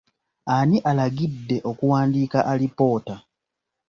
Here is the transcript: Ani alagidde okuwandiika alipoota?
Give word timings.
Ani 0.55 0.77
alagidde 0.89 1.57
okuwandiika 1.71 2.39
alipoota? 2.51 3.15